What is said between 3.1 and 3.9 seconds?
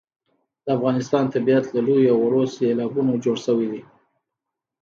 جوړ شوی دی.